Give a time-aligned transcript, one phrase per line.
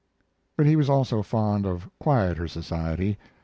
[0.57, 3.19] But he was also fond of quieter society.